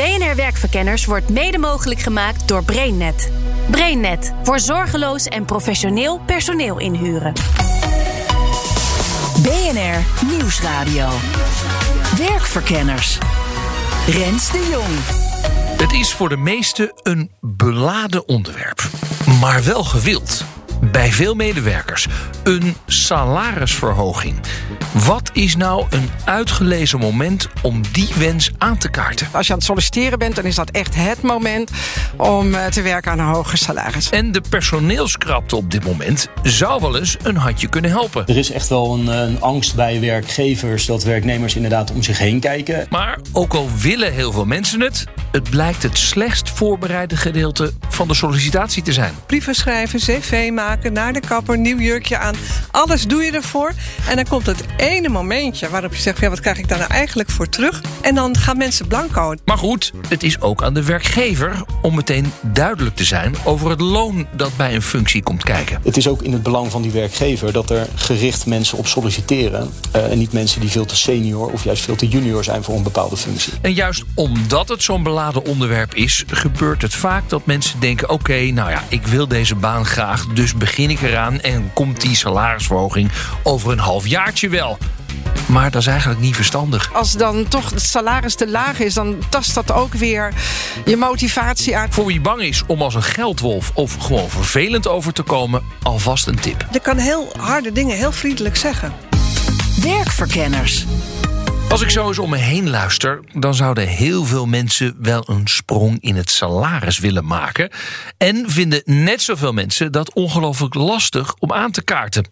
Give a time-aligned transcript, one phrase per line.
[0.00, 3.32] BNR Werkverkenners wordt mede mogelijk gemaakt door BrainNet.
[3.70, 7.32] BrainNet voor zorgeloos en professioneel personeel inhuren.
[9.42, 11.08] BNR Nieuwsradio.
[12.18, 13.18] Werkverkenners.
[14.06, 14.96] Rens de Jong.
[15.82, 18.88] Het is voor de meesten een beladen onderwerp,
[19.40, 20.44] maar wel gewild.
[20.92, 22.06] Bij veel medewerkers
[22.42, 24.40] een salarisverhoging.
[24.92, 29.28] Wat is nou een uitgelezen moment om die wens aan te kaarten?
[29.32, 31.70] Als je aan het solliciteren bent, dan is dat echt het moment
[32.16, 34.10] om eh, te werken aan een hoger salaris.
[34.10, 38.26] En de personeelskrapte op dit moment zou wel eens een handje kunnen helpen.
[38.26, 42.40] Er is echt wel een, een angst bij werkgevers dat werknemers inderdaad om zich heen
[42.40, 42.86] kijken.
[42.90, 48.08] Maar ook al willen heel veel mensen het, het blijkt het slechtst voorbereide gedeelte van
[48.08, 49.14] de sollicitatie te zijn.
[49.26, 52.34] Brieven schrijven, cv maken, naar de kapper, nieuw jurkje aan.
[52.70, 53.72] Alles doe je ervoor.
[54.08, 56.90] En dan komt het ene momentje waarop je zegt: ja, wat krijg ik daar nou
[56.90, 57.82] eigenlijk voor terug?
[58.00, 59.34] En dan gaan mensen blanco.
[59.44, 63.80] Maar goed, het is ook aan de werkgever om meteen duidelijk te zijn over het
[63.80, 65.80] loon dat bij een functie komt kijken.
[65.84, 69.70] Het is ook in het belang van die werkgever dat er gericht mensen op solliciteren.
[69.96, 72.76] Uh, en niet mensen die veel te senior of juist veel te junior zijn voor
[72.76, 73.52] een bepaalde functie.
[73.60, 78.40] En juist omdat het zo'n beladen onderwerp is, gebeurt het vaak dat mensen denken: oké,
[78.40, 83.10] nou ja, ik wil deze baan graag, dus begin ik eraan en komt die salarisverhoging
[83.42, 84.78] over een half jaartje wel.
[85.46, 86.92] Maar dat is eigenlijk niet verstandig.
[86.92, 90.32] Als dan toch het salaris te laag is, dan tast dat ook weer
[90.84, 91.94] je motivatie uit.
[91.94, 96.26] Voor wie bang is om als een geldwolf of gewoon vervelend over te komen, alvast
[96.26, 96.66] een tip.
[96.72, 98.92] Je kan heel harde dingen heel vriendelijk zeggen.
[99.82, 100.86] Werkverkenners.
[101.70, 105.46] Als ik zo eens om me heen luister, dan zouden heel veel mensen wel een
[105.46, 107.70] sprong in het salaris willen maken.
[108.18, 112.28] En vinden net zoveel mensen dat ongelooflijk lastig om aan te kaarten.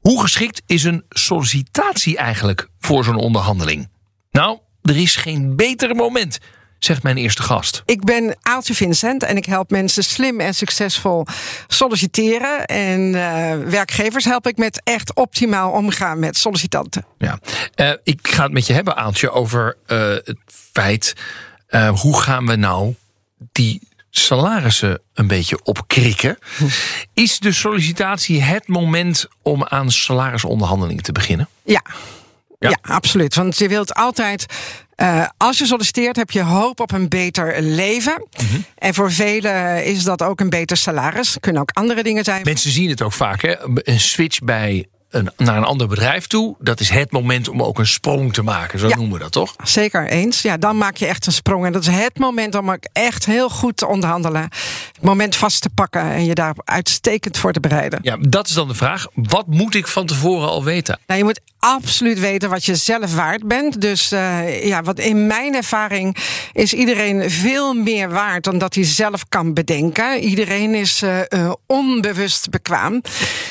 [0.00, 3.88] Hoe geschikt is een sollicitatie eigenlijk voor zo'n onderhandeling?
[4.30, 6.38] Nou, er is geen betere moment
[6.84, 7.82] zegt mijn eerste gast.
[7.86, 11.26] Ik ben Aaltje Vincent en ik help mensen slim en succesvol
[11.66, 12.66] solliciteren.
[12.66, 17.06] En uh, werkgevers help ik met echt optimaal omgaan met sollicitanten.
[17.18, 17.38] Ja,
[17.76, 20.38] uh, ik ga het met je hebben, Aaltje, over uh, het
[20.72, 21.14] feit
[21.92, 22.94] hoe gaan we nou
[23.52, 26.38] die salarissen een beetje opkrikken.
[27.14, 31.48] Is de sollicitatie het moment om aan salarisonderhandelingen te beginnen?
[31.64, 31.82] Ja.
[32.58, 32.68] Ja.
[32.68, 33.34] ja, absoluut.
[33.34, 34.46] Want je wilt altijd
[34.96, 38.26] uh, als je solliciteert, heb je hoop op een beter leven.
[38.40, 38.64] Mm -hmm.
[38.78, 41.36] En voor velen is dat ook een beter salaris.
[41.40, 42.40] Kunnen ook andere dingen zijn.
[42.44, 43.54] Mensen zien het ook vaak, hè?
[43.74, 46.56] Een switch bij een, naar een ander bedrijf toe.
[46.58, 48.78] Dat is het moment om ook een sprong te maken.
[48.78, 49.54] Zo ja, noemen we dat toch?
[49.64, 50.42] Zeker eens.
[50.42, 51.66] Ja, dan maak je echt een sprong.
[51.66, 54.42] En dat is het moment om ook echt heel goed te onderhandelen.
[54.92, 57.98] Het moment vast te pakken en je daar uitstekend voor te bereiden.
[58.02, 59.06] Ja, dat is dan de vraag.
[59.14, 60.98] Wat moet ik van tevoren al weten?
[61.06, 63.80] Nou, je moet absoluut weten wat je zelf waard bent.
[63.80, 66.16] Dus uh, ja, wat in mijn ervaring
[66.52, 70.18] is iedereen veel meer waard dan dat hij zelf kan bedenken.
[70.18, 73.02] Iedereen is uh, uh, onbewust bekwaam.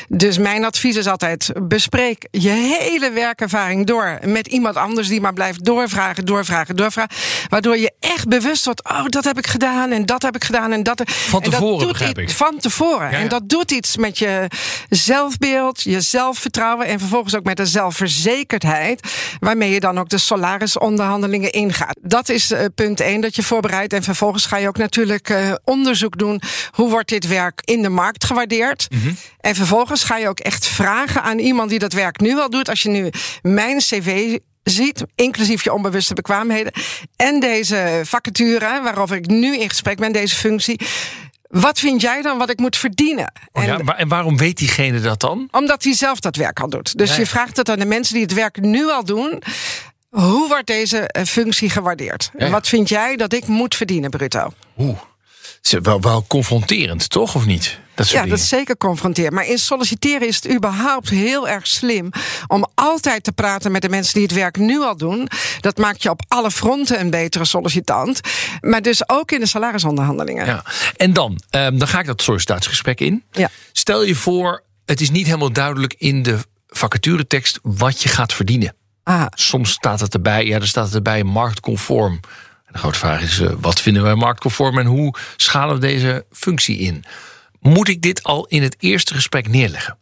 [0.08, 5.34] Dus mijn advies is altijd: bespreek je hele werkervaring door met iemand anders die maar
[5.34, 7.16] blijft doorvragen, doorvragen, doorvragen.
[7.50, 10.72] Waardoor je echt bewust wordt: oh, dat heb ik gedaan en dat heb ik gedaan
[10.72, 11.02] en dat.
[11.06, 12.30] Van tevoren, en dat begrijp ik.
[12.30, 13.12] Van tevoren.
[13.12, 13.24] Ja, ja.
[13.24, 14.48] En dat doet iets met je
[14.90, 19.10] zelfbeeld, je zelfvertrouwen en vervolgens ook met de zelfverzekerdheid.
[19.40, 21.98] Waarmee je dan ook de salarisonderhandelingen ingaat.
[22.02, 23.94] Dat is uh, punt één dat je voorbereidt.
[23.94, 26.42] En vervolgens ga je ook natuurlijk uh, onderzoek doen.
[26.72, 28.88] Hoe wordt dit werk in de markt gewaardeerd?
[28.90, 29.18] Mm -hmm.
[29.40, 32.70] En vervolgens ga je ook echt vragen aan iemand die dat werk nu al doet.
[32.70, 33.10] Als je nu
[33.42, 36.74] mijn cv ziet, inclusief je onbewuste bekwaamheden.
[37.16, 40.80] En deze vacature, waarover ik nu in gesprek ben, deze functie.
[41.48, 43.34] Wat vind jij dan wat ik moet verdienen?
[43.52, 45.48] Oh ja, en, en, waarom weet diegene dat dan?
[45.52, 46.98] Omdat hij zelf dat werk al doet.
[46.98, 49.42] Dus Ja, je vraagt het aan de mensen die het werk nu al doen.
[50.10, 52.30] Hoe wordt deze eh, functie gewaardeerd?
[52.38, 52.46] Ja.
[52.46, 54.54] En wat vind jij dat ik moet verdienen, bruto?
[54.78, 55.00] Oeh.
[55.62, 57.36] Is wel, wel confronterend, toch?
[57.36, 57.80] Of niet?
[57.96, 59.34] Dat Ja, dat is zeker confronteren.
[59.34, 62.10] Maar in solliciteren is het überhaupt heel erg slim
[62.48, 65.28] om altijd te praten met de mensen die het werk nu al doen.
[65.60, 68.20] Dat maakt je op alle fronten een betere sollicitant.
[68.62, 70.46] Maar dus ook in de salarisonderhandelingen.
[70.46, 70.64] Ja.
[70.98, 73.24] En dan, ehm, dan ga ik dat sollicitatiegesprek in.
[73.32, 73.50] Ja.
[73.72, 76.38] Stel je voor, het is niet helemaal duidelijk in de
[76.68, 78.76] vacaturetekst wat je gaat verdienen.
[79.04, 82.20] Ah, Soms staat het erbij, ja, er staat het erbij marktconform.
[82.72, 86.78] De grote vraag is, eh, wat vinden wij marktconform en hoe schalen we deze functie
[86.78, 87.04] in?
[87.62, 89.98] Moet ik dit al in het eerste gesprek neerleggen?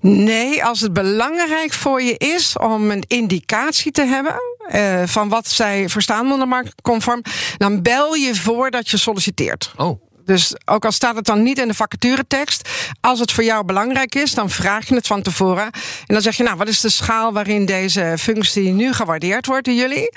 [0.00, 4.34] Nee, als het belangrijk voor je is om een indicatie te hebben
[4.68, 7.22] eh, van wat zij verstaan onder marktconform,
[7.56, 9.72] dan bel je voordat je solliciteert.
[9.76, 12.68] Oh, Dus ook al staat het dan niet in de vacaturetekst,
[13.00, 15.64] als het voor jou belangrijk is, dan vraag je het van tevoren.
[16.06, 19.64] En dan zeg je, nou, wat is de schaal waarin deze functie nu gewaardeerd wordt
[19.64, 20.12] door jullie?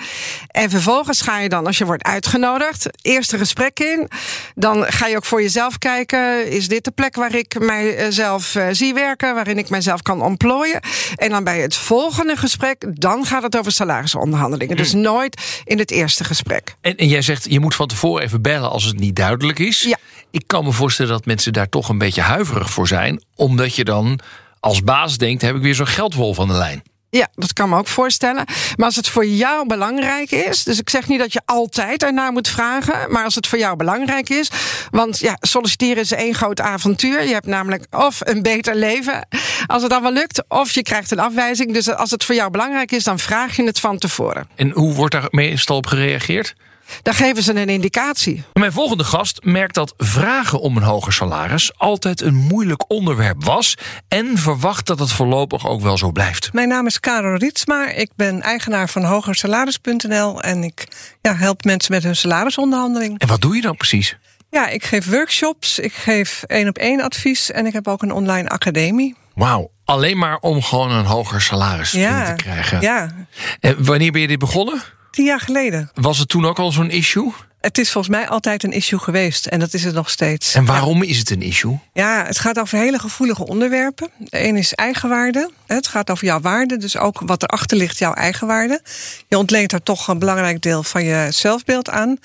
[0.47, 4.07] En vervolgens ga je dan, als je wordt uitgenodigd, eerste gesprek in.
[4.55, 8.67] Dan ga je ook voor jezelf kijken, is dit de plek waar ik mijzelf uh,
[8.71, 10.81] zie werken, waarin ik mijzelf kan ontplooien?
[11.15, 14.77] En dan bij het volgende gesprek, dan gaat het over salarisonderhandelingen.
[14.77, 16.75] Dus nooit in het eerste gesprek.
[16.81, 19.81] En, en jij zegt, je moet van tevoren even bellen als het niet duidelijk is.
[19.81, 19.97] Ja.
[20.31, 23.23] Ik kan me voorstellen dat mensen daar toch een beetje huiverig voor zijn.
[23.35, 24.19] Omdat je dan
[24.59, 26.83] als baas denkt, heb ik weer zo'n geldwolf aan de lijn.
[27.11, 28.45] Ja, dat kan me ook voorstellen.
[28.75, 32.31] Maar als het voor jou belangrijk is, dus ik zeg niet dat je altijd ernaar
[32.31, 34.49] moet vragen, maar als het voor jou belangrijk is,
[34.91, 37.23] want ja, solliciteren is één groot avontuur.
[37.23, 39.27] Je hebt namelijk of een beter leven,
[39.65, 41.73] als het dan wel lukt, of je krijgt een afwijzing.
[41.73, 44.47] Dus als het voor jou belangrijk is, dan vraag je het van tevoren.
[44.55, 46.55] En hoe wordt daar meestal op gereageerd?
[47.01, 48.43] Dan geven ze een indicatie.
[48.53, 53.75] Mijn volgende gast merkt dat vragen om een hoger salaris altijd een moeilijk onderwerp was
[54.07, 56.53] en verwacht dat het voorlopig ook wel zo blijft.
[56.53, 57.89] Mijn naam is Karel Rietsma.
[57.89, 60.87] Ik ben eigenaar van hogersalaris.nl en ik
[61.21, 63.19] ja, help mensen met hun salarisonderhandeling.
[63.19, 64.17] En wat doe je dan precies?
[64.49, 68.11] Ja, ik geef workshops, ik geef één op één advies en ik heb ook een
[68.11, 69.15] online academie.
[69.35, 72.81] Wauw, alleen maar om gewoon een hoger salaris Ja, te krijgen.
[72.81, 73.15] ja,
[73.59, 74.81] En wanneer ben je dit begonnen?
[75.11, 75.91] Tien jaar geleden.
[75.93, 77.31] Was het toen ook al zo'n issue?
[77.61, 80.55] Het is volgens mij altijd een issue geweest en dat is het nog steeds.
[80.55, 81.79] En waarom is het een issue?
[81.93, 84.09] Ja, het gaat over hele gevoelige onderwerpen.
[84.29, 85.51] Eén is eigenwaarde.
[85.65, 88.81] Het gaat over jouw waarde, dus ook wat erachter ligt, jouw eigenwaarde.
[89.27, 92.17] Je ontleent daar toch een belangrijk deel van je zelfbeeld aan.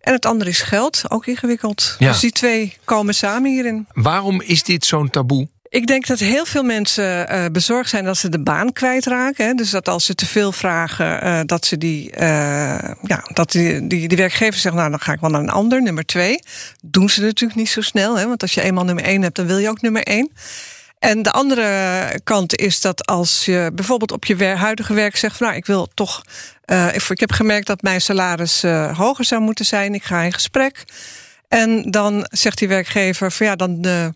[0.00, 1.96] En het andere is geld, ook ingewikkeld.
[1.98, 2.10] Ja.
[2.10, 3.86] Dus die twee komen samen hierin.
[3.92, 5.48] Waarom is dit zo'n taboe?
[5.70, 9.46] Ik denk dat heel veel mensen eh, bezorgd zijn dat ze de baan kwijtraken.
[9.46, 9.54] Hè.
[9.54, 12.28] Dus dat als ze te veel vragen, eh, dat ze die, eh,
[13.02, 16.06] ja, dat die, die, werkgever zegt, nou dan ga ik wel naar een ander, nummer
[16.06, 16.38] twee.
[16.82, 19.46] Doen ze natuurlijk niet zo snel, hè, want als je eenmaal nummer één hebt, dan
[19.46, 20.30] wil je ook nummer één.
[20.98, 25.46] En de andere kant is dat als je bijvoorbeeld op je huidige werk zegt, van,
[25.46, 26.22] nou ik wil toch,
[27.08, 28.62] ik, heb gemerkt dat mijn salaris
[28.96, 30.84] hoger zou moeten zijn, ik ga in gesprek.
[31.50, 34.06] En dan zegt die werkgever van ja, dan, eh,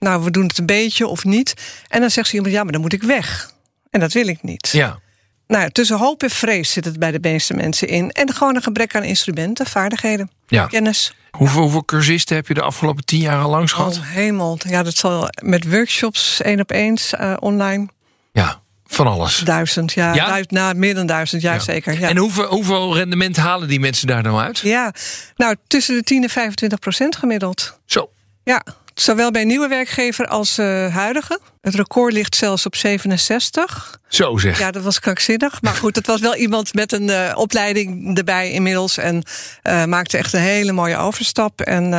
[0.00, 1.54] nou we doen het een beetje of niet.
[1.88, 3.52] En dan zegt ze iemand, ja, maar dan moet ik weg.
[3.90, 4.68] En dat wil ik niet.
[4.68, 4.98] Ja.
[5.46, 8.10] Nou, tussen hoop en vrees zit het bij de meeste mensen in.
[8.10, 10.66] En gewoon een gebrek aan instrumenten, vaardigheden, ja.
[10.66, 11.14] kennis.
[11.30, 13.96] Hoeveel, hoeveel cursisten heb je de afgelopen tien jaar al langs gehad?
[13.96, 14.58] Oh, hemel.
[14.68, 17.88] Ja, dat zal met workshops één op eens eh, online.
[18.32, 19.36] Ja, van alles.
[19.38, 20.14] Duizend, ja.
[20.14, 20.26] Ja?
[20.26, 21.58] Duizend, nou, meer dan duizend, ja, Ja.
[21.58, 22.00] zeker.
[22.00, 22.08] Ja.
[22.08, 24.58] En hoeveel, hoeveel rendement halen die mensen daar nou uit?
[24.58, 24.92] ja,
[25.36, 27.78] nou, tussen de 10 en 25 procent gemiddeld.
[27.86, 28.10] Zo.
[28.44, 28.64] Ja,
[29.00, 31.40] zowel bij nieuwe werkgever als eh, huidige.
[31.60, 33.98] Het record ligt zelfs op 67.
[34.08, 34.58] Zo zeg.
[34.58, 35.62] Ja, dat was krankzinnig.
[35.62, 38.96] Maar goed, het was wel iemand met een eh, opleiding erbij inmiddels.
[38.96, 39.22] En
[39.62, 41.60] eh, maakte echt een hele mooie overstap.
[41.60, 41.90] En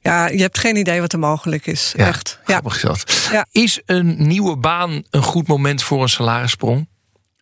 [0.00, 1.92] ja, je hebt geen idee wat er mogelijk is.
[1.96, 2.38] Ja, Echt.
[2.44, 3.28] Grappig dat.
[3.32, 3.46] Ja.
[3.50, 6.86] Is een nieuwe baan een goed moment voor een salarissprong?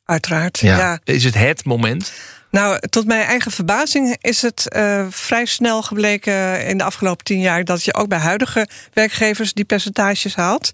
[0.05, 0.59] uiteraard.
[0.59, 1.01] ja.
[1.05, 2.13] Is het het moment?
[2.53, 7.41] Nou, tot mijn eigen verbazing is het eh, vrij snel gebleken in de afgelopen tien
[7.41, 10.73] jaar dat je ook bij huidige werkgevers die percentages haalt.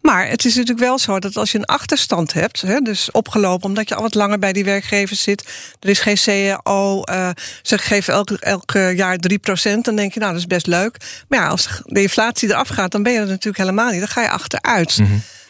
[0.00, 3.68] Maar het is natuurlijk wel zo dat als je een achterstand hebt, hè, dus opgelopen
[3.68, 5.48] omdat je al wat langer bij die werkgevers zit,
[5.80, 7.30] er is geen CAO, eh
[7.62, 11.24] ze geven elk, elk jaar 3%, dan denk je, nou dat is best leuk.
[11.28, 13.98] Maar ja, als de inflatie eraf gaat, dan ben je er natuurlijk helemaal niet.
[13.98, 14.98] Dan ga je achteruit.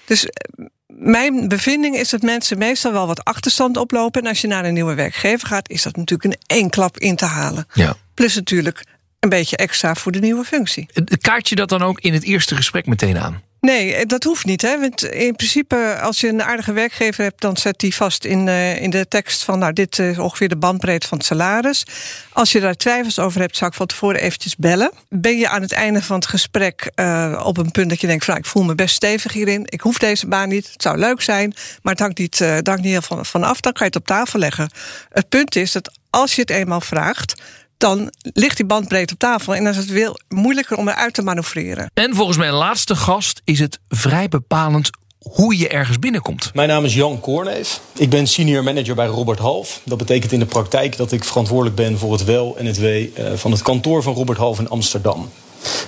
[0.07, 4.23] Dus eh, mijn bevinding is dat mensen meestal wel wat achterstand oplopen.
[4.23, 7.17] En als je naar een nieuwe werkgever gaat, is dat natuurlijk een één klap in
[7.17, 7.67] te halen.
[7.73, 7.97] Ja.
[8.15, 8.85] Plus natuurlijk
[9.21, 10.89] een beetje extra voor de nieuwe functie.
[11.21, 13.43] Kaart je dat dan ook in het eerste gesprek meteen aan?
[13.61, 14.63] Nee, eh, dat hoeft niet.
[14.63, 14.81] Hè?
[14.81, 18.83] Want in principe, als je een aardige werkgever hebt, dan zet die vast in, eh,
[18.83, 21.85] in de tekst van, nou, dit is ongeveer de bandbreedte van het salaris.
[22.33, 24.93] Als je daar twijfels over hebt, zou ik van tevoren eventjes bellen.
[25.09, 28.27] Ben je aan het einde van het gesprek eh, op een punt dat je denkt,
[28.27, 31.23] nou, ik voel me best stevig hierin, ik hoef deze baan niet, het zou leuk
[31.23, 33.87] zijn, maar het hangt niet, eh, het hangt niet heel van, van af, dan kan
[33.87, 34.71] je het op tafel leggen.
[35.09, 37.35] Het punt is dat als je het eenmaal vraagt,
[37.79, 41.23] dan ligt die bandbreedte op tafel en dan is het veel moeilijker om eruit te
[41.23, 41.91] manoeuvreren.
[41.95, 46.51] En volgens mijn laatste gast is het vrij bepalend hoe je ergens binnenkomt.
[46.55, 47.81] Mijn naam is Jan Koorneef.
[47.97, 49.81] Ik ben senior manager bij Robert Half.
[49.85, 53.13] Dat betekent in de praktijk dat ik verantwoordelijk ben voor het wel en het wee
[53.15, 55.31] eh, van het kantoor van Robert Half in Amsterdam.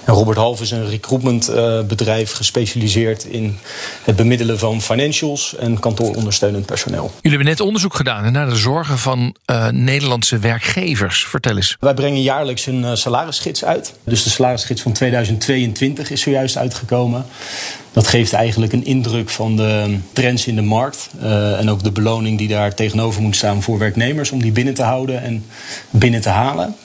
[0.05, 3.59] En Robert Half is een recruitmentbedrijf gespecialiseerd in
[4.02, 7.11] het bemiddelen van financials en kantoorondersteunend personeel.
[7.14, 11.26] Jullie hebben net onderzoek gedaan naar de zorgen van eh, Nederlandse werkgevers.
[11.26, 11.76] Vertel eens.
[11.81, 13.95] Wij brengen jaarlijks een uh, salarisgids uit.
[14.05, 17.25] Dus de salarisgids van 2022 is zojuist uitgekomen.
[17.93, 21.09] Dat geeft eigenlijk een indruk van de trends in de markt.
[21.23, 24.75] Uh, en ook de beloning die daar tegenover moet staan voor werknemers om die binnen
[24.75, 25.45] te houden en
[25.90, 26.76] binnen te halen.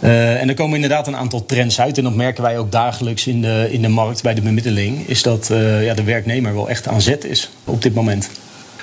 [0.00, 1.98] Uh, en er komen inderdaad een aantal trends uit.
[1.98, 5.08] En dat merken wij ook dagelijks in de, in de markt bij de bemiddeling.
[5.08, 8.30] Is dat uh, ja, de werknemer wel echt aan zet is op dit moment.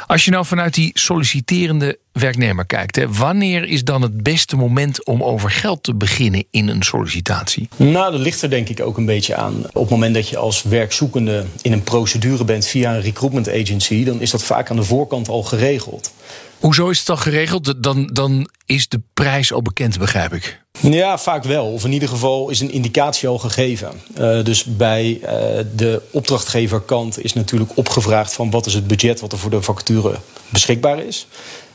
[0.07, 5.05] Als je nou vanuit die solliciterende werknemer kijkt, hè, wanneer is dan het beste moment
[5.05, 7.69] om over geld te beginnen in een sollicitatie?
[7.75, 9.63] Nou, dat ligt er denk ik ook een beetje aan.
[9.73, 14.03] Op het moment dat je als werkzoekende in een procedure bent via een recruitment agency,
[14.03, 16.11] dan is dat vaak aan de voorkant al geregeld.
[16.59, 17.83] Hoezo is het dan geregeld?
[17.83, 20.61] Dan, dan is de prijs al bekend, begrijp ik.
[20.79, 21.65] Ja, vaak wel.
[21.71, 23.91] Of in ieder geval is een indicatie al gegeven.
[24.19, 25.29] Uh, dus bij uh,
[25.75, 30.15] de opdrachtgeverkant is natuurlijk opgevraagd van wat is het budget wat er voor de vacature
[30.49, 31.27] beschikbaar is.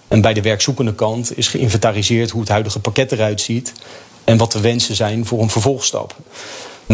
[0.08, 3.72] En bij de werkzoekende kant is geïnventariseerd hoe het huidige pakket eruit ziet
[4.24, 6.16] en wat de wensen zijn voor een vervolgstap.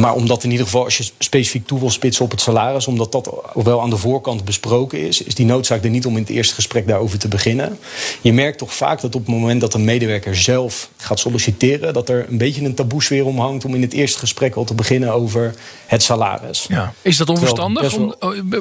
[0.01, 3.13] Maar omdat in ieder geval, als je specifiek toe wil spitsen op het salaris, omdat
[3.13, 6.31] dat wel aan de voorkant besproken is, is die noodzaak er niet om in het
[6.31, 7.79] eerste gesprek daarover te beginnen.
[8.21, 12.09] Je merkt toch vaak dat op het moment dat een medewerker zelf gaat solliciteren, dat
[12.09, 15.55] er een beetje een taboesfeer omhangt om in het eerste gesprek al te beginnen over
[15.87, 16.67] het salaris.
[16.69, 16.93] Ja.
[17.03, 17.97] Is dat onverstandig?
[17.97, 18.15] Om,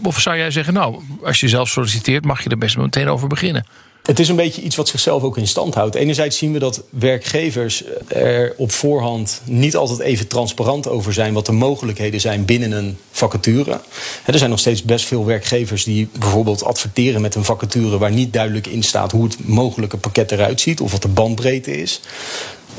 [0.03, 3.27] of zou jij zeggen, nou, als je zelf solliciteert, mag je er best meteen over
[3.27, 3.65] beginnen?
[4.07, 5.95] Het is een beetje iets wat zichzelf ook in stand houdt.
[5.95, 11.45] Enerzijds zien we dat werkgevers er op voorhand niet altijd even transparant over zijn wat
[11.45, 13.79] de mogelijkheden zijn binnen een vacature.
[14.25, 18.33] Er zijn nog steeds best veel werkgevers die bijvoorbeeld adverteren met een vacature waar niet
[18.33, 22.01] duidelijk in staat hoe het mogelijke pakket eruit ziet of wat de bandbreedte is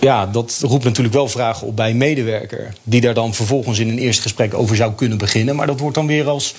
[0.00, 2.75] ja, dat roept natuurlijk wel vragen op bij een medewerker.
[2.83, 5.57] Die daar dan vervolgens in een eerste gesprek over zou kunnen beginnen.
[5.57, 6.55] Maar dat wordt dan weer als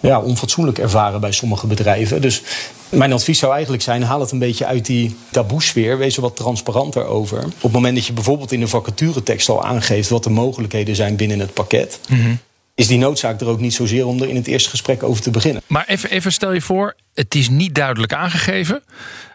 [0.00, 2.20] ja, onfatsoenlijk ervaren bij sommige bedrijven.
[2.20, 2.42] Dus
[2.88, 5.98] mijn advies zou eigenlijk zijn: haal het een beetje uit die taboesfeer.
[5.98, 7.44] Wees er wat transparanter over.
[7.44, 11.16] Op het moment dat je bijvoorbeeld in de vacaturetekst al aangeeft wat de mogelijkheden zijn
[11.16, 12.00] binnen het pakket.
[12.08, 12.38] Mm
[12.74, 15.30] Is die noodzaak er ook niet zozeer om er in het eerste gesprek over te
[15.30, 15.62] beginnen?
[15.66, 18.82] Maar even, even stel je voor, het is niet duidelijk aangegeven.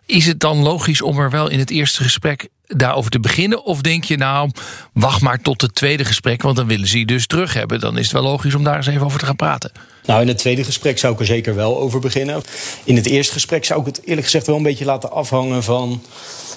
[0.05, 3.65] Is het dan logisch om er wel in het eerste gesprek daarover te beginnen?
[3.65, 4.49] Of denk je nou,
[4.93, 7.79] wacht maar tot het tweede gesprek, want dan willen ze je dus terug hebben.
[7.79, 9.71] Dan is het wel logisch om daar eens even over te gaan praten.
[10.05, 12.43] Nou, in het tweede gesprek zou ik er zeker wel over beginnen.
[12.83, 16.03] In het eerste gesprek zou ik het eerlijk gezegd wel een beetje laten afhangen van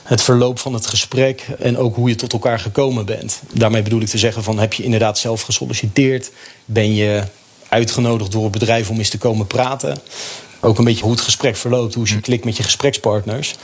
[0.03, 3.43] het verloop van het gesprek en ook hoe je tot elkaar gekomen bent.
[3.53, 6.31] Daarmee bedoel ik te zeggen van heb je inderdaad zelf gesolliciteerd?
[6.65, 7.23] Ben je
[7.69, 9.99] uitgenodigd door het bedrijf om eens te komen praten?
[10.67, 12.23] Ook een beetje hoe het gesprek verloopt, hoe is je hm.
[12.23, 13.55] klikt met je gesprekspartners.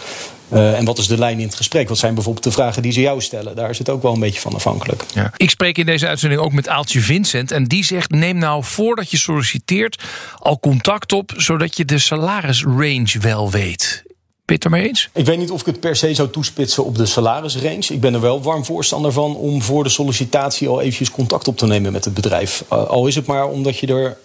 [0.52, 1.88] Uh, en wat is de lijn in het gesprek?
[1.88, 3.56] Wat zijn bijvoorbeeld de vragen die ze jou stellen?
[3.56, 5.04] Daar is het ook wel een beetje van afhankelijk.
[5.14, 5.32] Ja.
[5.37, 7.50] Ik spreek in deze uitzending ook met Aaltje Vincent.
[7.50, 10.02] En die zegt: neem nou voordat je solliciteert
[10.38, 14.02] al contact op, zodat je de salarisrange wel weet.
[14.44, 15.09] Het ermee eens?
[15.12, 17.87] Ik weet niet of ik het per se zou toespitsen op de salarisrange.
[17.88, 21.59] Ik ben er wel warm voorstander van om voor de sollicitatie al eventjes contact op
[21.59, 22.64] te nemen met het bedrijf.
[22.73, 24.16] Uh, al is het maar omdat je er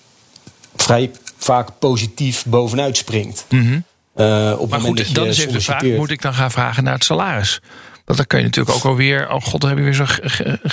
[0.75, 3.45] vrij vaak positief bovenuit springt.
[3.49, 3.83] Mm -hmm.
[4.25, 6.93] uh, op maar goed, dan is even de vraag: moet ik dan gaan vragen naar
[6.93, 7.59] het salaris?
[8.07, 10.07] Want dan kan je natuurlijk ook alweer, oh god, dan heb je weer zo'n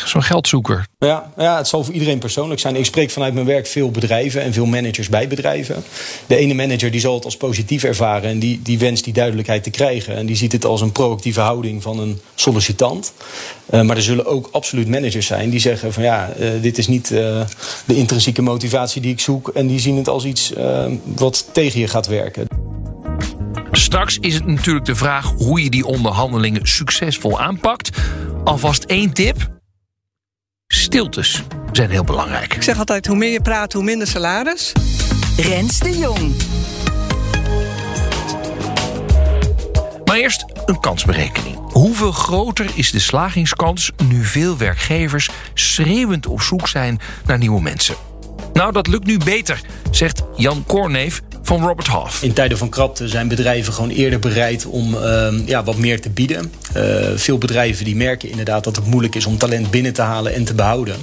[0.06, 0.86] zo geldzoeker.
[0.98, 2.76] Ja, ja, het zal voor iedereen persoonlijk zijn.
[2.76, 5.84] Ik spreek vanuit mijn werk veel bedrijven en veel managers bij bedrijven.
[6.26, 9.62] De ene manager die zal het als positief ervaren en die, die wenst die duidelijkheid
[9.62, 10.16] te krijgen.
[10.16, 13.12] En die ziet het als een proactieve houding van een sollicitant.
[13.70, 16.88] Uh, maar er zullen ook absoluut managers zijn die zeggen van ja, uh, dit is
[16.88, 17.40] niet uh,
[17.84, 19.48] de intrinsieke motivatie die ik zoek.
[19.48, 20.52] En die zien het als iets
[21.04, 22.46] wat tegen je gaat werken.
[23.76, 27.98] Straks is het natuurlijk de vraag hoe je die onderhandelingen succesvol aanpakt.
[28.44, 29.48] Alvast één tip.
[30.66, 32.54] Stiltes zijn heel belangrijk.
[32.54, 34.72] Ik zeg altijd, hoe meer je praat, hoe minder salaris.
[35.36, 36.34] Rens de Jong.
[40.04, 41.56] Maar eerst een kansberekening.
[41.72, 47.94] Hoeveel groter is de slagingskans nu veel werkgevers schreeuwend op zoek zijn naar nieuwe mensen?
[48.52, 52.22] Nou, dat lukt nu beter, zegt Jan Korneef van Robert Half.
[52.22, 56.10] In tijden van krapte zijn bedrijven gewoon eerder bereid om uh, ja, wat meer te
[56.10, 56.52] bieden.
[56.76, 56.82] Uh,
[57.14, 60.44] veel bedrijven die merken inderdaad dat het moeilijk is om talent binnen te halen en
[60.44, 60.96] te behouden.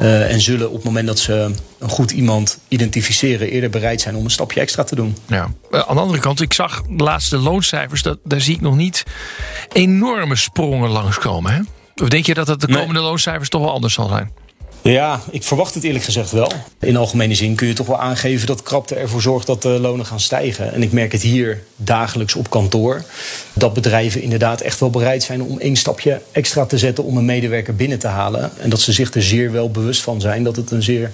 [0.00, 4.16] Uh, en zullen op het moment dat ze een goed iemand identificeren, eerder bereid zijn
[4.16, 5.16] om een stapje extra te doen.
[5.26, 5.42] Ja.
[5.70, 9.04] Aan de andere kant, ik zag de laatste looncijfers, dat, daar zie ik nog niet
[9.72, 11.52] enorme sprongen langskomen.
[11.52, 11.60] Hè?
[12.02, 13.02] Of denk je dat het de komende nee.
[13.02, 14.32] looncijfers toch wel anders zal zijn?
[14.92, 16.52] Ja, ik verwacht het eerlijk gezegd wel.
[16.80, 20.06] In algemene zin kun je toch wel aangeven dat krapte ervoor zorgt dat de lonen
[20.06, 20.72] gaan stijgen.
[20.72, 23.04] En ik merk het hier dagelijks op kantoor.
[23.52, 27.24] Dat bedrijven inderdaad echt wel bereid zijn om één stapje extra te zetten om een
[27.24, 28.50] medewerker binnen te halen.
[28.58, 31.10] En dat ze zich er zeer wel bewust van zijn dat het een zeer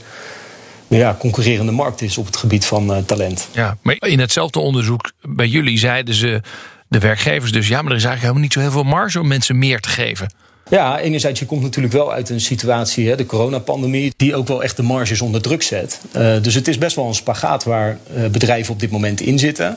[0.89, 3.49] ja, concurrerende markt is op het gebied van uh, talent.
[3.53, 6.41] Ja, maar in hetzelfde onderzoek bij jullie zeiden ze,
[6.89, 9.29] de werkgevers dus, ja, maar er is eigenlijk helemaal niet zo heel veel marge om
[9.29, 10.44] mensen meer te geven.
[10.75, 14.63] Ja, enerzijds, je komt natuurlijk wel uit een situatie, hè, de coronapandemie, die ook wel
[14.63, 16.01] echt de marges onder druk zet.
[16.17, 19.39] Uh, dus het is best wel een spagaat waar uh, bedrijven op dit moment in
[19.39, 19.77] zitten.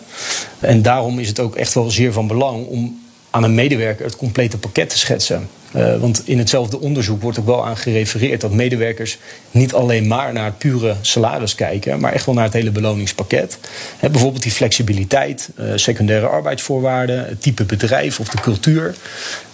[0.60, 3.00] En daarom is het ook echt wel zeer van belang om
[3.30, 5.50] aan een medewerker het complete pakket te schetsen.
[5.75, 9.18] Uh, want in hetzelfde onderzoek wordt ook wel aan gerefereerd dat medewerkers
[9.51, 13.58] niet alleen maar naar het pure salaris kijken, maar echt wel naar het hele beloningspakket.
[14.00, 18.96] Bijvoorbeeld die flexibiliteit, secundaire arbeidsvoorwaarden, het type bedrijf of de cultuur.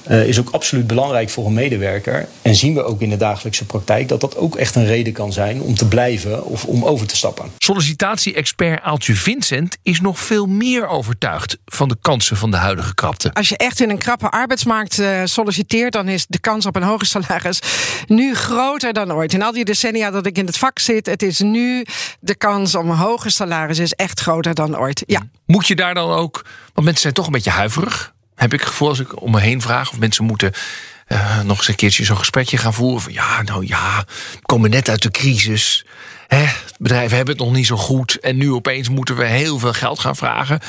[0.09, 2.27] Uh, is ook absoluut belangrijk voor een medewerker.
[2.41, 5.33] En zien we ook in de dagelijkse praktijk dat dat ook echt een reden kan
[5.33, 7.51] zijn om te blijven of om over te stappen.
[7.57, 13.33] Sollicitatie-expert Aaltje Vincent is nog veel meer overtuigd van de kansen van de huidige krapte.
[13.33, 16.83] Als je echt in een krappe arbeidsmarkt uh, solliciteert, dan is de kans op een
[16.83, 17.59] hoger salaris
[18.07, 19.33] nu groter dan ooit.
[19.33, 21.85] In al die decennia dat ik in het vak zit, het is nu
[22.19, 25.03] de kans om een hoger salaris is echt groter dan ooit.
[25.05, 25.21] Ja.
[25.45, 28.69] Moet je daar dan ook, want mensen zijn toch een beetje huiverig heb ik het
[28.69, 30.51] gevoel als ik om me heen vraag of mensen moeten
[31.07, 33.01] uh, nog eens een keertje zo'n gesprekje gaan voeren.
[33.01, 35.85] Van ja, nou ja, we komen net uit de crisis.
[36.27, 36.45] Hè,
[36.77, 38.19] bedrijven hebben het nog niet zo goed.
[38.19, 40.59] En nu opeens moeten we heel veel geld gaan vragen.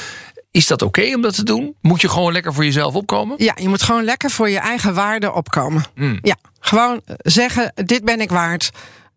[0.50, 1.74] Is dat oké okay om dat te doen?
[1.80, 3.36] Moet je gewoon lekker voor jezelf opkomen?
[3.38, 5.84] Ja, je moet gewoon lekker voor je eigen waarde opkomen.
[5.94, 6.18] Mm.
[6.22, 8.70] Ja, gewoon zeggen: dit ben ik waard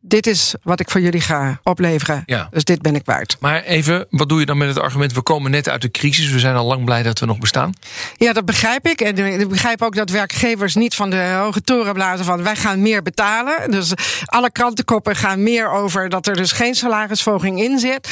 [0.07, 2.23] dit is wat ik voor jullie ga opleveren.
[2.25, 2.47] Ja.
[2.51, 3.37] Dus dit ben ik waard.
[3.39, 5.13] Maar even, wat doe je dan met het argument...
[5.13, 7.73] we komen net uit de crisis, we zijn al lang blij dat we nog bestaan?
[8.17, 9.01] Ja, dat begrijp ik.
[9.01, 12.25] En ik begrijp ook dat werkgevers niet van de hoge toren blazen...
[12.25, 13.71] van wij gaan meer betalen.
[13.71, 13.93] Dus
[14.25, 16.09] alle krantenkoppen gaan meer over...
[16.09, 18.09] dat er dus geen salarisverhoging in zit.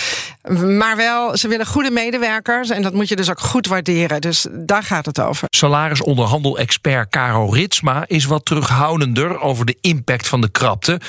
[0.78, 2.70] Maar wel, ze willen goede medewerkers...
[2.70, 4.22] en dat moet je dus ook goed waarderen.
[4.22, 5.48] Dus daar gaat het over.
[5.50, 9.40] Salarisonderhandel-expert Caro Ritsma is wat terughoudender...
[9.40, 11.00] over de impact van de krapte...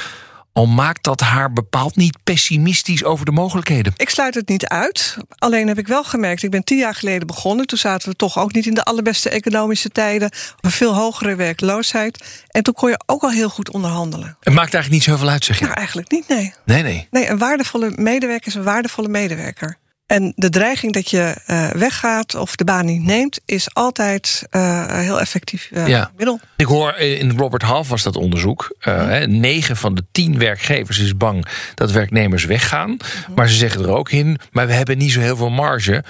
[0.56, 3.92] Al maakt dat haar bepaald niet pessimistisch over de mogelijkheden.
[3.96, 5.16] Ik sluit het niet uit.
[5.38, 7.66] Alleen heb ik wel gemerkt, ik ben tien jaar geleden begonnen.
[7.66, 10.30] Toen zaten we toch ook niet in de allerbeste economische tijden.
[10.60, 12.44] Een veel hogere werkloosheid.
[12.48, 14.36] En toen kon je ook al heel goed onderhandelen.
[14.40, 15.64] Het maakt eigenlijk niet zoveel uit, zeg je?
[15.64, 16.54] Nou, eigenlijk niet, nee.
[16.64, 17.08] Nee, nee.
[17.10, 19.78] Nee, een waardevolle medewerker is een waardevolle medewerker.
[20.06, 24.86] En de dreiging dat je uh, weggaat of de baan niet neemt, is altijd uh,
[24.98, 26.10] heel effectief uh, ja.
[26.16, 26.40] middel.
[26.56, 28.76] Ik hoor in Robert Half was dat onderzoek.
[28.78, 29.26] Ja.
[29.26, 32.90] Negen van de tien werkgevers is bang dat werknemers weggaan.
[32.90, 33.34] Mm -hmm.
[33.34, 36.04] Maar ze zeggen er ook in, maar we hebben niet zo heel veel marge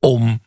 [0.00, 0.40] om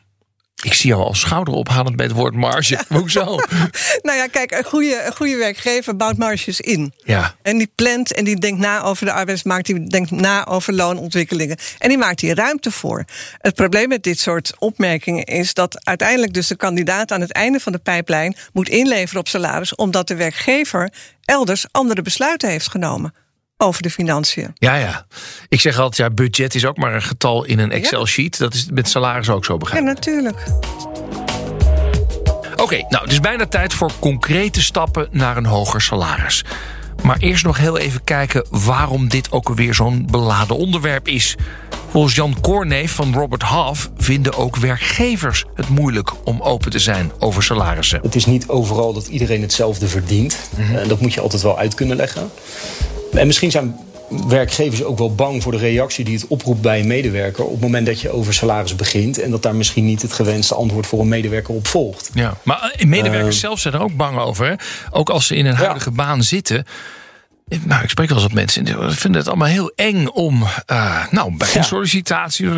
[0.62, 2.78] ik zie jou al schouderophalend bij het woord marge.
[2.88, 3.24] Hoezo?
[4.06, 6.92] nou ja, kijk, een goede, een goede werkgever bouwt marges in.
[7.04, 7.34] Ja.
[7.42, 11.56] En die plant en die denkt na over de arbeidsmarkt, die denkt na over loonontwikkelingen.
[11.78, 13.04] En die maakt hier ruimte voor.
[13.38, 17.60] Het probleem met dit soort opmerkingen is dat uiteindelijk dus de kandidaat aan het einde
[17.60, 20.92] van de pijplijn moet inleveren op salaris, omdat de werkgever
[21.24, 23.14] elders andere besluiten heeft genomen
[23.62, 24.50] over de financiën.
[24.54, 25.06] Ja, ja.
[25.48, 28.38] Ik zeg altijd, ja, budget is ook maar een getal in een Excel-sheet.
[28.38, 30.44] Dat is met salaris ook zo begrijp Ja, natuurlijk.
[32.52, 36.44] Oké, okay, nou, het is bijna tijd voor concrete stappen naar een hoger salaris.
[37.02, 41.36] Maar eerst nog heel even kijken waarom dit ook alweer zo'n beladen onderwerp is.
[41.88, 47.12] Volgens Jan Korneef van Robert Half vinden ook werkgevers het moeilijk om open te zijn
[47.18, 48.00] over salarissen.
[48.02, 50.36] Het is niet overal dat iedereen hetzelfde verdient.
[50.56, 50.76] Mm -hmm.
[50.76, 52.30] En dat moet je altijd wel uit kunnen leggen.
[53.12, 53.76] En misschien zijn
[54.28, 57.60] werkgevers ook wel bang voor de reactie die het oproept bij een medewerker op het
[57.60, 61.00] moment dat je over salaris begint en dat daar misschien niet het gewenste antwoord voor
[61.00, 62.10] een medewerker op volgt.
[62.14, 64.46] Ja, maar medewerkers uh, zelf zijn er ook bang over.
[64.46, 64.54] Hè?
[64.90, 65.96] Ook als ze in een huidige ja.
[65.96, 66.66] baan zitten.
[67.64, 71.06] Nou, ik spreek wel eens met mensen die vinden het allemaal heel eng om, uh,
[71.10, 71.62] nou, bij een ja.
[71.62, 72.48] sollicitatie,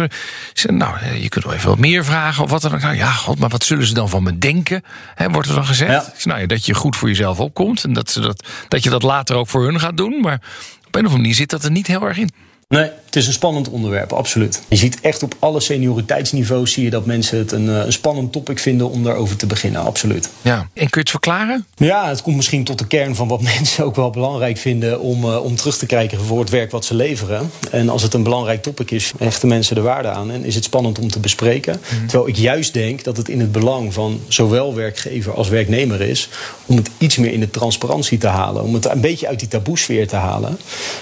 [0.67, 2.81] nou, je kunt wel even wat meer vragen of wat dan ook.
[2.81, 4.83] Nou, ja, god, maar wat zullen ze dan van me denken?
[5.15, 5.91] Hè, wordt er dan gezegd?
[5.91, 6.13] Ja.
[6.25, 9.03] Nou, ja, dat je goed voor jezelf opkomt en dat, ze dat, dat je dat
[9.03, 10.21] later ook voor hun gaat doen.
[10.21, 10.41] Maar
[10.87, 12.31] op een of andere manier zit dat er niet heel erg in.
[12.69, 14.63] Nee, het is een spannend onderwerp, absoluut.
[14.69, 18.59] Je ziet echt op alle senioriteitsniveaus zie je dat mensen het een, een spannend topic
[18.59, 20.31] vinden om daarover te beginnen, absoluut.
[20.43, 21.67] Ja, en kun je het verklaren?
[21.75, 25.25] Ja, het komt misschien tot de kern van wat mensen ook wel belangrijk vinden om,
[25.25, 27.51] uh, om terug te kijken voor het werk wat ze leveren.
[27.71, 30.65] En als het een belangrijk topic is, hechten mensen de waarde aan en is het
[30.65, 31.81] spannend om te bespreken.
[31.93, 32.07] Mm.
[32.07, 36.29] Terwijl ik juist denk dat het in het belang van zowel werkgever als werknemer is
[36.67, 39.49] om het iets meer in de transparantie te halen, om het een beetje uit die
[39.49, 40.59] taboesfeer te halen.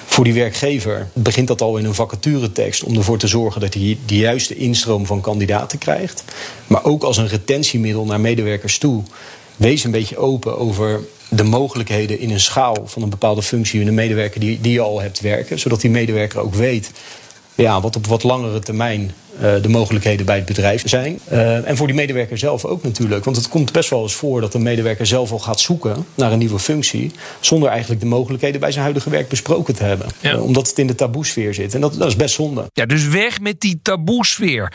[0.06, 3.98] Voor die werkgever begint dat al in een vacaturetekst om ervoor te zorgen dat hij
[4.06, 6.24] de juiste instroom van kandidaten krijgt.
[6.66, 9.02] Maar ook als een retentiemiddel naar medewerkers toe.
[9.56, 13.86] Wees een beetje open over de mogelijkheden in een schaal van een bepaalde functie in
[13.86, 15.58] een medewerker die, die je al hebt werken.
[15.58, 16.90] Zodat die medewerker ook weet
[17.54, 21.18] ja, wat op wat langere termijn uh, de mogelijkheden bij het bedrijf zijn.
[21.32, 23.24] Uh, en voor die medewerker zelf ook natuurlijk.
[23.24, 26.32] Want het komt best wel eens voor dat een medewerker zelf al gaat zoeken naar
[26.32, 27.10] een nieuwe functie.
[27.40, 30.06] zonder eigenlijk de mogelijkheden bij zijn huidige werk besproken te hebben.
[30.20, 30.32] Ja.
[30.32, 31.74] Uh, omdat het in de taboesfeer zit.
[31.74, 32.70] En dat, dat is best zonde.
[32.72, 34.72] Ja, dus weg met die taboesfeer.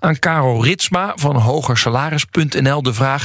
[0.00, 3.24] Aan Karel Ritsma van hogersalaris.nl de vraag.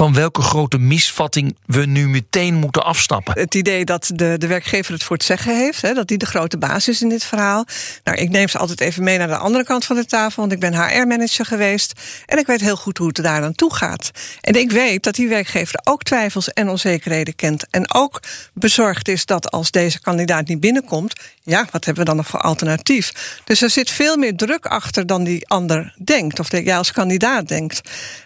[0.00, 3.38] Van welke grote misvatting we nu meteen moeten afstappen.
[3.38, 6.26] Het idee dat de, de werkgever het voor het zeggen heeft, hè, dat die de
[6.26, 7.64] grote baas is in dit verhaal.
[8.04, 10.52] Nou, ik neem ze altijd even mee naar de andere kant van de tafel, want
[10.52, 11.92] ik ben HR-manager geweest
[12.26, 14.10] en ik weet heel goed hoe het daar aan toe gaat.
[14.40, 18.20] En ik weet dat die werkgever ook twijfels en onzekerheden kent en ook
[18.52, 22.40] bezorgd is dat als deze kandidaat niet binnenkomt, ja, wat hebben we dan nog voor
[22.40, 23.40] alternatief?
[23.44, 27.48] Dus er zit veel meer druk achter dan die ander denkt, of jij als kandidaat
[27.48, 27.80] denkt.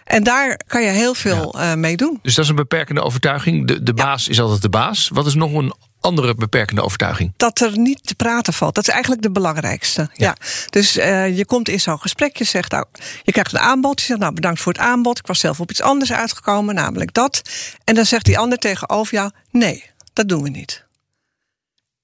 [0.05, 1.64] En daar kan je heel veel ja.
[1.95, 2.19] Doen.
[2.21, 3.67] Dus dat is een beperkende overtuiging.
[3.67, 5.09] De, de baas is altijd de baas.
[5.13, 7.33] Wat is nog een andere beperkende overtuiging?
[7.37, 8.75] Dat er niet te praten valt.
[8.75, 10.09] Dat is eigenlijk de belangrijkste.
[10.13, 10.35] Ja.
[10.69, 12.85] Dus uh, je komt in zo'n gesprek, je zegt, nou,
[13.23, 13.99] je krijgt een aanbod.
[13.99, 15.19] Je zegt, nou, bedankt voor het aanbod.
[15.19, 17.41] Ik was zelf op iets anders uitgekomen, namelijk dat.
[17.83, 20.85] En dan zegt die ander tegenover jou, nee, dat doen we niet.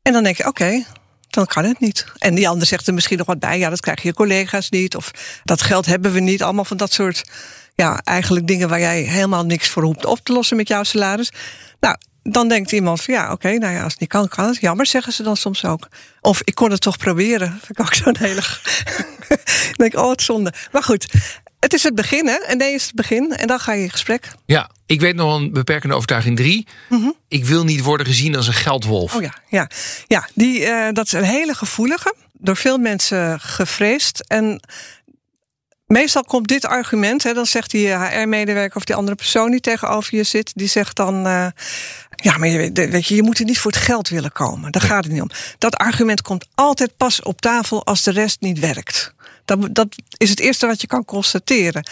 [0.01, 0.85] En dan denk je, oké, okay,
[1.29, 2.05] dan kan het niet.
[2.17, 3.59] En die ander zegt er misschien nog wat bij.
[3.59, 4.95] Ja, dat krijgen je collega's niet.
[4.95, 5.11] Of
[5.43, 6.43] dat geld hebben we niet.
[6.43, 7.23] Allemaal van dat soort,
[7.75, 11.31] ja, eigenlijk dingen waar jij helemaal niks voor hoeft op te lossen met jouw salaris.
[11.79, 14.45] Nou, dan denkt iemand van ja, oké, okay, nou ja, als het niet kan, kan
[14.45, 14.57] het.
[14.59, 15.87] Jammer, zeggen ze dan soms ook.
[16.21, 17.47] Of ik kon het toch proberen.
[17.49, 18.41] Vind ik ook zo'n hele.
[19.75, 20.53] denk, oh, het zonde.
[20.71, 21.07] Maar goed,
[21.59, 22.35] het is het begin, hè?
[22.35, 23.35] En nee is het begin.
[23.35, 24.31] En dan ga je in gesprek.
[24.45, 26.67] Ja, ik weet nog een beperkende overtuiging drie.
[26.89, 27.15] Mm -hmm.
[27.27, 29.15] Ik wil niet worden gezien als een geldwolf.
[29.15, 29.69] Oh ja, ja.
[30.07, 32.15] ja die, uh, dat is een hele gevoelige.
[32.33, 34.27] Door veel mensen gevreesd.
[34.27, 34.61] En
[35.91, 40.15] meestal komt dit argument, hè, dan zegt die HR-medewerker of die andere persoon die tegenover
[40.15, 41.47] je zit, die zegt dan: uh,
[42.15, 44.71] Ja, maar je, weet je, je moet er niet voor het geld willen komen.
[44.71, 45.29] Daar gaat het niet om.
[45.57, 49.13] Dat argument komt altijd pas op tafel als de rest niet werkt.
[49.45, 51.83] Dat, dat is het eerste wat je kan constateren.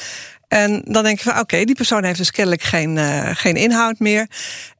[0.50, 3.56] En dan denk je van oké, okay, die persoon heeft dus kennelijk geen, uh, geen
[3.56, 4.28] inhoud meer.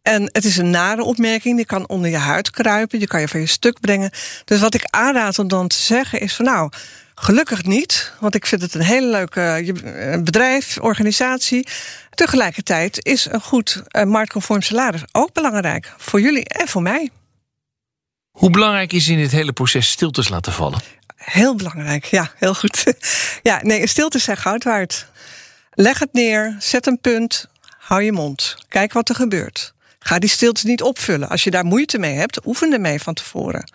[0.01, 3.27] En het is een nare opmerking, die kan onder je huid kruipen, je kan je
[3.27, 4.12] van je stuk brengen.
[4.45, 6.69] Dus wat ik aanraad om dan te zeggen is van nou,
[7.19, 9.73] gelukkig niet, want ik vind het een hele leuke
[10.23, 11.67] bedrijf, organisatie.
[12.10, 17.10] Tegelijkertijd is een goed uh, marktconform salaris ook belangrijk voor jullie en voor mij.
[18.32, 20.79] Hoe belangrijk is in dit hele proces stiltes laten vallen?
[21.15, 22.84] Heel belangrijk, ja, heel goed.
[23.43, 25.08] Ja, nee, stilte zijn goud waard.
[25.71, 28.55] Leg het neer, zet een punt, hou je mond.
[28.67, 29.73] Kijk wat er gebeurt.
[29.99, 31.29] Ga die stilte niet opvullen.
[31.29, 33.71] Als je daar moeite mee hebt, oefen ermee van tevoren.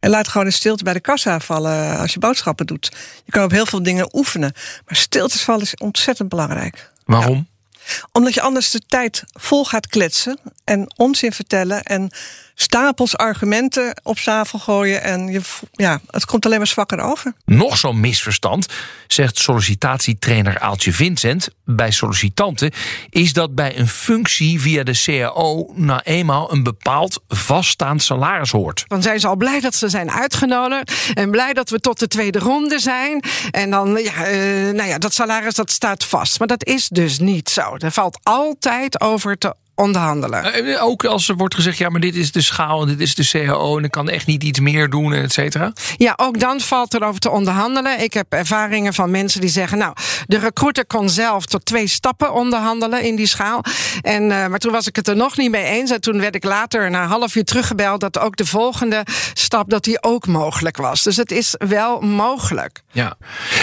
[0.00, 2.92] En laat gewoon een stilte bij de kassa vallen als je boodschappen doet.
[3.24, 4.52] Je kan op heel veel dingen oefenen.
[4.86, 6.92] Maar stiltes vallen is ontzettend belangrijk.
[7.04, 7.36] Waarom?
[7.36, 8.04] Ja.
[8.12, 12.10] Omdat je anders de tijd vol gaat kletsen en onzin vertellen en
[12.54, 15.40] stapels argumenten op tafel gooien en je,
[15.72, 17.32] ja, het komt alleen maar zwakker over.
[17.44, 18.66] Nog zo'n misverstand,
[19.06, 22.72] zegt sollicitatietrainer Aaltje Vincent bij sollicitanten,
[23.10, 28.84] is dat bij een functie via de CAO nou eenmaal een bepaald vaststaand salaris hoort.
[28.88, 32.08] Dan zijn ze al blij dat ze zijn uitgenodigd en blij dat we tot de
[32.08, 33.22] tweede ronde zijn.
[33.50, 36.38] En dan, ja, uh, nou ja, dat salaris dat staat vast.
[36.38, 37.76] Maar dat is dus niet zo.
[37.76, 40.80] Er valt altijd over te onderhandelen.
[40.80, 43.28] Ook als er wordt gezegd, ja, maar dit is de schaal en dit is de
[43.28, 45.72] CAO en ik kan echt niet iets meer doen, et cetera.
[45.96, 48.00] Ja, ook dan valt er over te onderhandelen.
[48.02, 49.94] Ik heb ervaringen van mensen die zeggen, nou,
[50.26, 53.62] de recruiter kon zelf tot twee stappen onderhandelen in die schaal.
[54.02, 55.90] En, uh, maar toen was ik het er nog niet mee eens.
[55.90, 59.70] En toen werd ik later na een half uur teruggebeld dat ook de volgende stap,
[59.70, 61.02] dat die ook mogelijk was.
[61.02, 62.82] Dus het is wel mogelijk.
[62.92, 63.16] Ja.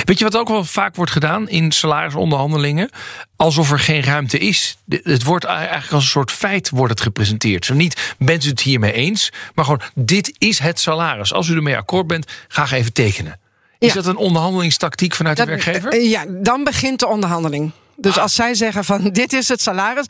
[0.04, 2.90] Weet je wat ook wel vaak wordt gedaan in salarisonderhandelingen?
[3.36, 4.78] Alsof er geen ruimte is.
[4.88, 7.66] Het wordt eigenlijk als een soort feit wordt het gepresenteerd.
[7.66, 9.32] Zo niet, bent u het hiermee eens?
[9.54, 11.34] Maar gewoon, dit is het salaris.
[11.34, 13.40] Als u ermee akkoord bent, ga even tekenen.
[13.80, 13.94] Is ja.
[13.94, 15.94] dat een onderhandelingstactiek vanuit dat, de werkgever?
[15.94, 17.72] Uh, ja, dan begint de onderhandeling.
[17.96, 18.22] Dus ah.
[18.22, 20.06] als zij zeggen van dit is het salaris,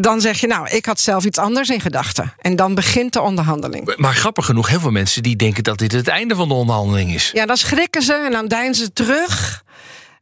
[0.00, 2.34] dan zeg je nou, ik had zelf iets anders in gedachten.
[2.38, 3.94] En dan begint de onderhandeling.
[3.96, 7.14] Maar grappig genoeg, heel veel mensen die denken dat dit het einde van de onderhandeling
[7.14, 7.30] is.
[7.32, 9.64] Ja, dan schrikken ze en dan deinzen ze terug.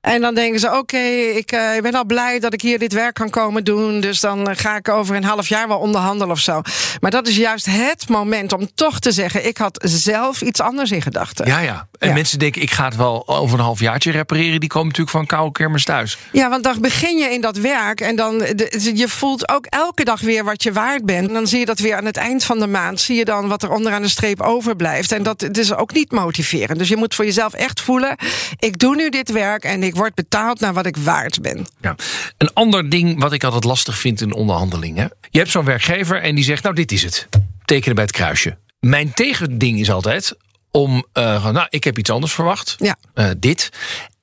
[0.07, 2.79] En dan denken ze: oké, okay, ik, uh, ik, ben al blij dat ik hier
[2.79, 4.01] dit werk kan komen doen.
[4.01, 6.61] Dus dan uh, ga ik over een half jaar wel onderhandelen of zo.
[7.01, 10.91] Maar dat is juist het moment om toch te zeggen: ik had zelf iets anders
[10.91, 11.47] in gedachten.
[11.47, 11.89] Ja, ja.
[11.99, 12.15] En ja.
[12.15, 14.61] mensen denken: ik ga het wel over een half jaartje repareren.
[14.61, 16.19] Die komen natuurlijk van koude kermis thuis.
[16.33, 18.01] Ja, want dan begin je in dat werk.
[18.01, 21.29] En dan de, je voelt ook elke dag weer wat je waard bent.
[21.29, 23.01] En dan zie je dat weer aan het eind van de maand.
[23.01, 25.13] Zie je dan wat er onderaan de streep overblijft.
[25.13, 26.79] En dat het is ook niet motiverend.
[26.79, 28.17] Dus je moet voor jezelf echt voelen:
[28.59, 31.67] ik doe nu dit werk en ik word betaald naar wat ik waard ben.
[31.81, 31.97] Ja.
[32.37, 35.11] Een ander ding wat ik altijd lastig vind in onderhandelingen.
[35.31, 37.29] Je hebt zo'n werkgever en die zegt, nou dit is het.
[37.65, 38.59] Tekenen bij het kruisje.
[38.81, 40.37] Mijn tegending is altijd
[40.71, 42.75] om, uh, nou ik heb iets anders verwacht.
[42.79, 42.97] Ja.
[43.15, 43.71] Uh, dit.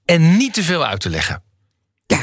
[0.06, 1.42] En niet te veel uit te leggen.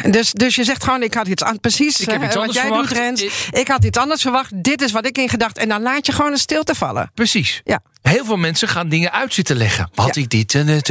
[0.02, 1.60] Ja, Dus, dus je zegt gewoon, ik had iets anders.
[1.60, 2.88] Precies Ik heb eh, iets wat jij verwacht.
[2.88, 3.22] doet, Rens.
[3.22, 4.62] Ik- Ik had iets anders verwacht.
[4.64, 5.58] Dit is wat ik in gedacht.
[5.58, 7.10] En dan laat je gewoon een stilte vallen.
[7.14, 7.60] Precies.
[7.64, 7.80] Ja.
[8.02, 9.90] Heel veel mensen gaan dingen uit zitten leggen.
[9.94, 10.22] Wat Ja.
[10.22, 10.88] ik dit het.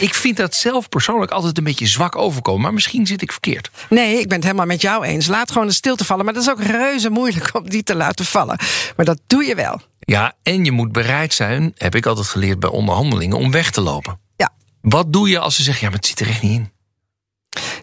[0.00, 2.62] Ik vind dat zelf persoonlijk altijd een beetje zwak overkomen.
[2.62, 3.70] Maar misschien zit ik verkeerd.
[3.88, 5.26] Nee, ik ben het helemaal met jou eens.
[5.26, 6.24] Laat gewoon een stilte vallen.
[6.24, 8.58] Maar dat is ook reuze moeilijk om die te laten vallen.
[8.96, 9.80] Maar dat doe je wel.
[10.00, 13.80] Ja, en je moet bereid zijn, heb ik altijd geleerd bij onderhandelingen, om weg te
[13.80, 14.18] lopen.
[14.36, 14.50] Ja.
[14.80, 16.70] Wat doe je als ze zeggen, ja, maar het zit er echt niet in?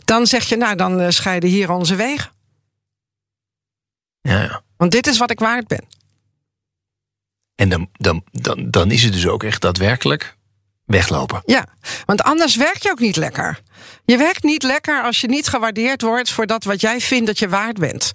[0.07, 2.31] Dan zeg je, nou, dan eh, scheiden hier onze wegen.
[4.21, 4.61] Ja, ja.
[4.77, 5.85] Want dit is wat ik waard ben.
[7.55, 10.37] En dan, dan, dan, dan is het dus ook echt daadwerkelijk
[10.85, 11.41] weglopen.
[11.45, 11.65] Ja,
[12.05, 13.61] want anders werk je ook niet lekker.
[14.05, 17.39] Je werkt niet lekker als je niet gewaardeerd wordt voor dat wat jij vindt dat
[17.39, 18.11] je waard bent.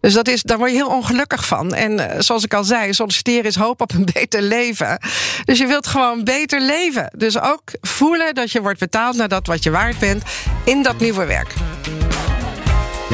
[0.00, 1.74] Dus dat is, daar word je heel ongelukkig van.
[1.74, 4.98] En eh, zoals ik al zei, solliciteren is hoop op een beter leven.
[5.44, 7.10] Dus je wilt gewoon beter leven.
[7.16, 10.22] Dus ook voelen dat je wordt betaald naar dat wat je waard bent
[10.64, 11.54] in dat nieuwe werk.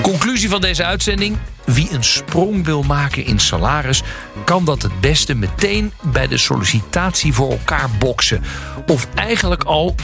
[0.03, 1.37] Conclusie van deze uitzending.
[1.65, 4.03] Wie een sprong wil maken in salaris,
[4.45, 8.43] kan dat het beste meteen bij de sollicitatie voor elkaar boksen.
[8.87, 9.95] Of eigenlijk al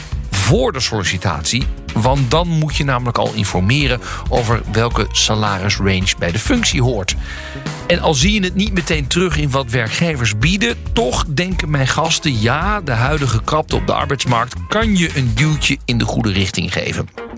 [0.51, 1.63] voor de sollicitatie.
[1.93, 7.15] Want dan moet je namelijk al informeren over welke salarisrange bij de functie hoort.
[7.87, 11.87] En al zie je het niet meteen terug in wat werkgevers bieden, toch denken mijn
[11.87, 16.31] gasten ja, de huidige krapte op de arbeidsmarkt kan je een duwtje in de goede
[16.31, 17.30] richting geven.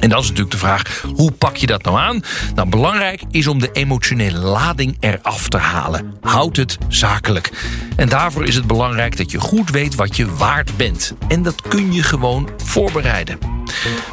[0.00, 2.22] En dan is natuurlijk de vraag, hoe pak je dat nou aan?
[2.54, 6.14] Nou, belangrijk is om de emotionele lading eraf te halen.
[6.20, 7.50] Houd het zakelijk.
[7.96, 11.14] En daarvoor is het belangrijk dat je goed weet wat je waard bent.
[11.28, 13.38] En dat kun je gewoon voorbereiden.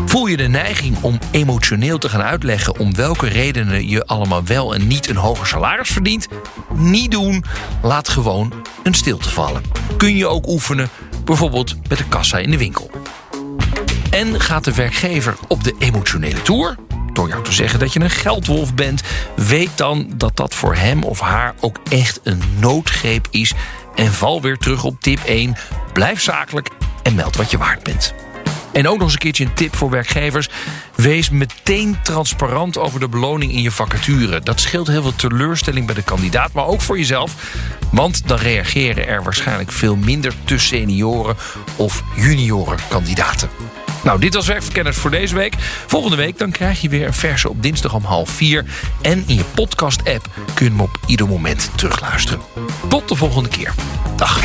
[0.05, 4.75] Voel je de neiging om emotioneel te gaan uitleggen om welke redenen je allemaal wel
[4.75, 6.27] en niet een hoger salaris verdient?
[6.73, 7.43] Niet doen.
[7.81, 9.61] Laat gewoon een stilte vallen.
[9.97, 10.89] Kun je ook oefenen,
[11.25, 12.91] bijvoorbeeld met de kassa in de winkel.
[14.17, 16.75] En gaat de werkgever op de emotionele toer?
[17.13, 19.01] Door jou te zeggen dat je een geldwolf bent,
[19.35, 23.53] weet dan dat dat voor hem of haar ook echt een noodgreep is.
[23.95, 25.55] En val weer terug op tip 1.
[25.93, 26.69] Blijf zakelijk
[27.03, 28.13] en meld wat je waard bent.
[28.71, 30.49] En ook nog eens een keertje een tip voor werkgevers.
[30.95, 34.39] Wees meteen transparant over de beloning in je vacature.
[34.39, 37.35] Dat scheelt heel veel teleurstelling bij de kandidaat, maar ook voor jezelf.
[37.91, 41.35] Want dan reageren er waarschijnlijk veel minder te senioren
[41.75, 43.49] of junioren kandidaten.
[44.07, 45.55] Nou, dit was Werkverkenners voor deze week.
[45.87, 48.65] Volgende week dan krijg je weer een verse op dinsdag om half vier.
[49.01, 52.39] En in je podcast-app kun je hem op ieder moment terugluisteren.
[52.87, 53.73] Tot de volgende keer.
[54.15, 54.41] Dag.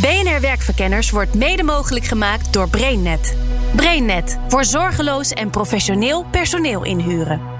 [0.00, 3.36] BNR Werkverkenners wordt mede mogelijk gemaakt door BrainNet.
[3.76, 7.53] BrainNet voor zorgeloos en professioneel personeel inhuren.